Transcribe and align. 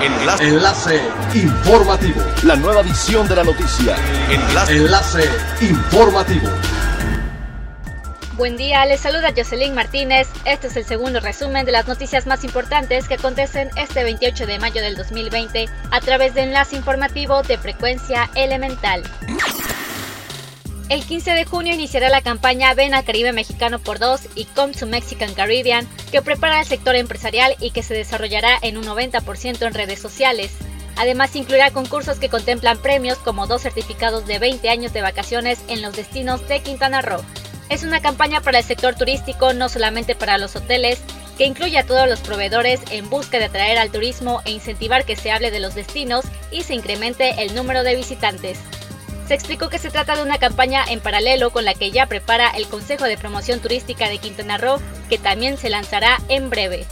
Enlace. 0.00 0.44
Enlace 0.44 1.00
informativo. 1.34 2.22
La 2.44 2.54
nueva 2.54 2.82
edición 2.82 3.26
de 3.26 3.34
la 3.34 3.42
noticia. 3.42 3.96
Enlace. 4.30 4.76
Enlace 4.76 5.24
informativo. 5.60 6.48
Buen 8.34 8.56
día, 8.56 8.86
les 8.86 9.00
saluda 9.00 9.32
Jocelyn 9.36 9.74
Martínez. 9.74 10.28
Este 10.44 10.68
es 10.68 10.76
el 10.76 10.84
segundo 10.84 11.18
resumen 11.18 11.66
de 11.66 11.72
las 11.72 11.88
noticias 11.88 12.28
más 12.28 12.44
importantes 12.44 13.08
que 13.08 13.14
acontecen 13.14 13.70
este 13.74 14.04
28 14.04 14.46
de 14.46 14.60
mayo 14.60 14.80
del 14.80 14.94
2020 14.94 15.68
a 15.90 16.00
través 16.00 16.34
de 16.34 16.42
Enlace 16.42 16.76
Informativo 16.76 17.42
de 17.42 17.58
Frecuencia 17.58 18.30
Elemental. 18.36 19.02
El 20.88 21.04
15 21.04 21.32
de 21.32 21.44
junio 21.44 21.74
iniciará 21.74 22.08
la 22.08 22.22
campaña 22.22 22.72
Ven 22.72 22.94
a 22.94 23.02
Caribe 23.02 23.34
Mexicano 23.34 23.78
por 23.78 23.98
Dos 23.98 24.22
y 24.34 24.46
Come 24.46 24.72
to 24.72 24.86
Mexican 24.86 25.34
Caribbean, 25.34 25.86
que 26.10 26.22
prepara 26.22 26.60
el 26.60 26.66
sector 26.66 26.96
empresarial 26.96 27.56
y 27.60 27.72
que 27.72 27.82
se 27.82 27.92
desarrollará 27.92 28.58
en 28.62 28.78
un 28.78 28.84
90% 28.84 29.66
en 29.66 29.74
redes 29.74 30.00
sociales. 30.00 30.50
Además, 30.96 31.36
incluirá 31.36 31.72
concursos 31.72 32.18
que 32.18 32.30
contemplan 32.30 32.78
premios 32.78 33.18
como 33.18 33.46
dos 33.46 33.62
certificados 33.62 34.26
de 34.26 34.38
20 34.38 34.70
años 34.70 34.94
de 34.94 35.02
vacaciones 35.02 35.58
en 35.68 35.82
los 35.82 35.94
destinos 35.94 36.48
de 36.48 36.60
Quintana 36.60 37.02
Roo. 37.02 37.22
Es 37.68 37.82
una 37.82 38.00
campaña 38.00 38.40
para 38.40 38.60
el 38.60 38.64
sector 38.64 38.94
turístico, 38.94 39.52
no 39.52 39.68
solamente 39.68 40.14
para 40.14 40.38
los 40.38 40.56
hoteles, 40.56 41.00
que 41.36 41.44
incluye 41.44 41.76
a 41.76 41.86
todos 41.86 42.08
los 42.08 42.20
proveedores 42.20 42.80
en 42.90 43.10
busca 43.10 43.38
de 43.38 43.44
atraer 43.44 43.76
al 43.76 43.90
turismo 43.90 44.40
e 44.46 44.52
incentivar 44.52 45.04
que 45.04 45.16
se 45.16 45.30
hable 45.32 45.50
de 45.50 45.60
los 45.60 45.74
destinos 45.74 46.24
y 46.50 46.62
se 46.62 46.74
incremente 46.74 47.42
el 47.42 47.54
número 47.54 47.84
de 47.84 47.94
visitantes. 47.94 48.58
Se 49.28 49.34
explicó 49.34 49.68
que 49.68 49.78
se 49.78 49.90
trata 49.90 50.16
de 50.16 50.22
una 50.22 50.38
campaña 50.38 50.86
en 50.88 51.00
paralelo 51.00 51.50
con 51.50 51.66
la 51.66 51.74
que 51.74 51.90
ya 51.90 52.06
prepara 52.06 52.48
el 52.48 52.66
Consejo 52.66 53.04
de 53.04 53.18
Promoción 53.18 53.60
Turística 53.60 54.08
de 54.08 54.16
Quintana 54.16 54.56
Roo, 54.56 54.80
que 55.10 55.18
también 55.18 55.58
se 55.58 55.68
lanzará 55.68 56.18
en 56.30 56.48
breve. 56.48 56.86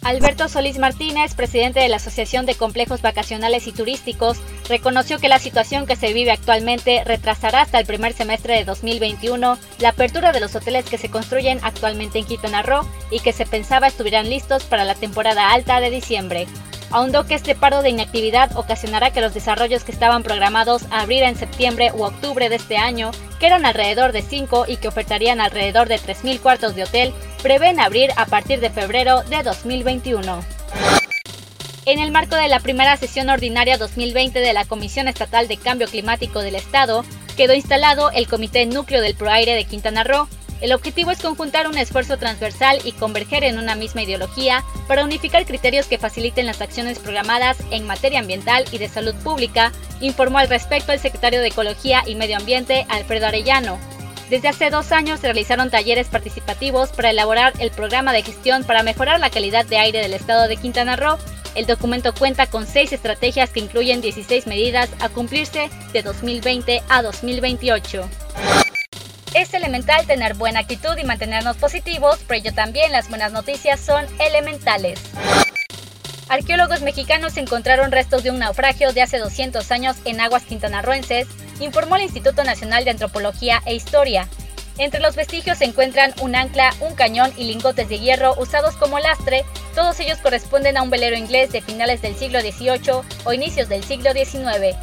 Alberto 0.00 0.48
Solís 0.48 0.78
Martínez, 0.78 1.34
presidente 1.34 1.80
de 1.80 1.90
la 1.90 1.96
Asociación 1.96 2.46
de 2.46 2.54
Complejos 2.54 3.02
Vacacionales 3.02 3.66
y 3.66 3.72
Turísticos, 3.72 4.38
reconoció 4.70 5.18
que 5.18 5.28
la 5.28 5.38
situación 5.38 5.86
que 5.86 5.96
se 5.96 6.14
vive 6.14 6.30
actualmente 6.30 7.04
retrasará 7.04 7.60
hasta 7.60 7.78
el 7.78 7.84
primer 7.84 8.14
semestre 8.14 8.54
de 8.54 8.64
2021 8.64 9.58
la 9.80 9.88
apertura 9.90 10.32
de 10.32 10.40
los 10.40 10.56
hoteles 10.56 10.86
que 10.86 10.96
se 10.96 11.10
construyen 11.10 11.60
actualmente 11.62 12.18
en 12.18 12.24
Quintana 12.24 12.62
Roo 12.62 12.88
y 13.10 13.20
que 13.20 13.34
se 13.34 13.44
pensaba 13.44 13.88
estuvieran 13.88 14.30
listos 14.30 14.64
para 14.64 14.86
la 14.86 14.94
temporada 14.94 15.52
alta 15.52 15.80
de 15.80 15.90
diciembre 15.90 16.46
ahondó 16.90 17.26
que 17.26 17.34
este 17.34 17.54
paro 17.54 17.82
de 17.82 17.90
inactividad 17.90 18.56
ocasionará 18.56 19.10
que 19.10 19.20
los 19.20 19.34
desarrollos 19.34 19.84
que 19.84 19.92
estaban 19.92 20.22
programados 20.22 20.84
a 20.90 21.00
abrir 21.00 21.22
en 21.22 21.36
septiembre 21.36 21.90
u 21.94 22.04
octubre 22.04 22.48
de 22.48 22.56
este 22.56 22.76
año, 22.76 23.10
que 23.38 23.46
eran 23.46 23.66
alrededor 23.66 24.12
de 24.12 24.22
5 24.22 24.64
y 24.68 24.76
que 24.76 24.88
ofertarían 24.88 25.40
alrededor 25.40 25.88
de 25.88 25.96
3.000 25.96 26.40
cuartos 26.40 26.74
de 26.74 26.84
hotel, 26.84 27.12
prevén 27.42 27.80
abrir 27.80 28.10
a 28.16 28.26
partir 28.26 28.60
de 28.60 28.70
febrero 28.70 29.22
de 29.24 29.42
2021. 29.42 30.40
En 31.86 32.00
el 32.00 32.10
marco 32.10 32.36
de 32.36 32.48
la 32.48 32.60
primera 32.60 32.96
sesión 32.98 33.30
ordinaria 33.30 33.78
2020 33.78 34.40
de 34.40 34.52
la 34.52 34.66
Comisión 34.66 35.08
Estatal 35.08 35.48
de 35.48 35.56
Cambio 35.56 35.88
Climático 35.88 36.40
del 36.40 36.54
Estado, 36.54 37.04
quedó 37.36 37.54
instalado 37.54 38.10
el 38.10 38.28
Comité 38.28 38.66
Núcleo 38.66 39.00
del 39.00 39.14
Proaire 39.14 39.54
de 39.54 39.64
Quintana 39.64 40.04
Roo, 40.04 40.28
el 40.60 40.72
objetivo 40.72 41.10
es 41.10 41.20
conjuntar 41.20 41.68
un 41.68 41.78
esfuerzo 41.78 42.16
transversal 42.16 42.78
y 42.84 42.92
converger 42.92 43.44
en 43.44 43.58
una 43.58 43.76
misma 43.76 44.02
ideología 44.02 44.64
para 44.88 45.04
unificar 45.04 45.46
criterios 45.46 45.86
que 45.86 45.98
faciliten 45.98 46.46
las 46.46 46.60
acciones 46.60 46.98
programadas 46.98 47.58
en 47.70 47.86
materia 47.86 48.18
ambiental 48.18 48.64
y 48.72 48.78
de 48.78 48.88
salud 48.88 49.14
pública, 49.22 49.72
informó 50.00 50.38
al 50.38 50.48
respecto 50.48 50.92
el 50.92 50.98
secretario 50.98 51.40
de 51.40 51.48
Ecología 51.48 52.02
y 52.06 52.14
Medio 52.16 52.36
Ambiente, 52.36 52.86
Alfredo 52.88 53.26
Arellano. 53.26 53.78
Desde 54.30 54.48
hace 54.48 54.68
dos 54.68 54.92
años 54.92 55.20
se 55.20 55.28
realizaron 55.28 55.70
talleres 55.70 56.08
participativos 56.08 56.90
para 56.90 57.10
elaborar 57.10 57.54
el 57.60 57.70
programa 57.70 58.12
de 58.12 58.22
gestión 58.22 58.64
para 58.64 58.82
mejorar 58.82 59.20
la 59.20 59.30
calidad 59.30 59.64
de 59.64 59.78
aire 59.78 60.00
del 60.00 60.12
estado 60.12 60.48
de 60.48 60.56
Quintana 60.56 60.96
Roo. 60.96 61.18
El 61.54 61.66
documento 61.66 62.12
cuenta 62.12 62.46
con 62.46 62.66
seis 62.66 62.92
estrategias 62.92 63.50
que 63.50 63.60
incluyen 63.60 64.02
16 64.02 64.46
medidas 64.46 64.90
a 65.00 65.08
cumplirse 65.08 65.70
de 65.92 66.02
2020 66.02 66.82
a 66.88 67.02
2028. 67.02 68.08
Es 69.34 69.52
elemental 69.52 70.06
tener 70.06 70.34
buena 70.34 70.60
actitud 70.60 70.96
y 70.96 71.04
mantenernos 71.04 71.56
positivos, 71.58 72.18
pero 72.26 72.40
ello 72.40 72.54
también 72.54 72.92
las 72.92 73.08
buenas 73.08 73.32
noticias 73.32 73.78
son 73.78 74.06
elementales. 74.18 74.98
Arqueólogos 76.28 76.80
mexicanos 76.82 77.36
encontraron 77.36 77.92
restos 77.92 78.22
de 78.22 78.30
un 78.30 78.38
naufragio 78.38 78.92
de 78.92 79.02
hace 79.02 79.18
200 79.18 79.70
años 79.70 79.96
en 80.04 80.20
aguas 80.20 80.44
quintanarroenses, 80.44 81.26
informó 81.60 81.96
el 81.96 82.02
Instituto 82.02 82.42
Nacional 82.44 82.84
de 82.84 82.90
Antropología 82.90 83.62
e 83.66 83.74
Historia. 83.74 84.28
Entre 84.78 85.00
los 85.00 85.16
vestigios 85.16 85.58
se 85.58 85.64
encuentran 85.64 86.14
un 86.20 86.34
ancla, 86.34 86.72
un 86.80 86.94
cañón 86.94 87.32
y 87.36 87.44
lingotes 87.44 87.88
de 87.88 87.98
hierro 87.98 88.34
usados 88.38 88.76
como 88.76 88.98
lastre, 88.98 89.44
todos 89.74 89.98
ellos 90.00 90.18
corresponden 90.18 90.76
a 90.76 90.82
un 90.82 90.90
velero 90.90 91.16
inglés 91.16 91.50
de 91.50 91.62
finales 91.62 92.00
del 92.00 92.14
siglo 92.14 92.40
XVIII 92.40 93.02
o 93.24 93.32
inicios 93.32 93.68
del 93.68 93.84
siglo 93.84 94.12
XIX. 94.12 94.76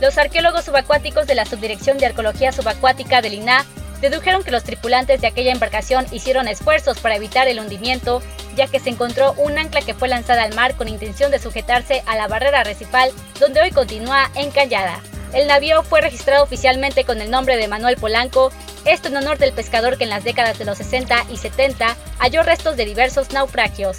Los 0.00 0.16
arqueólogos 0.16 0.64
subacuáticos 0.64 1.26
de 1.26 1.34
la 1.34 1.44
Subdirección 1.44 1.98
de 1.98 2.06
Arqueología 2.06 2.52
Subacuática 2.52 3.20
del 3.20 3.34
INAH 3.34 3.64
dedujeron 4.00 4.42
que 4.42 4.50
los 4.50 4.64
tripulantes 4.64 5.20
de 5.20 5.26
aquella 5.26 5.52
embarcación 5.52 6.06
hicieron 6.12 6.48
esfuerzos 6.48 6.98
para 6.98 7.16
evitar 7.16 7.48
el 7.48 7.60
hundimiento, 7.60 8.22
ya 8.56 8.66
que 8.66 8.80
se 8.80 8.90
encontró 8.90 9.34
un 9.34 9.58
ancla 9.58 9.82
que 9.82 9.94
fue 9.94 10.08
lanzada 10.08 10.42
al 10.42 10.54
mar 10.54 10.76
con 10.76 10.88
intención 10.88 11.30
de 11.30 11.38
sujetarse 11.38 12.02
a 12.06 12.16
la 12.16 12.28
barrera 12.28 12.64
recifal, 12.64 13.10
donde 13.38 13.60
hoy 13.60 13.70
continúa 13.70 14.30
encallada. 14.34 15.00
El 15.32 15.46
navío 15.46 15.82
fue 15.84 16.00
registrado 16.00 16.42
oficialmente 16.42 17.04
con 17.04 17.20
el 17.20 17.30
nombre 17.30 17.56
de 17.56 17.68
Manuel 17.68 17.96
Polanco, 17.96 18.50
esto 18.84 19.08
en 19.08 19.16
honor 19.16 19.38
del 19.38 19.52
pescador 19.52 19.96
que 19.96 20.04
en 20.04 20.10
las 20.10 20.24
décadas 20.24 20.58
de 20.58 20.64
los 20.64 20.78
60 20.78 21.26
y 21.30 21.36
70 21.36 21.96
halló 22.18 22.42
restos 22.42 22.76
de 22.76 22.86
diversos 22.86 23.30
naufragios. 23.32 23.98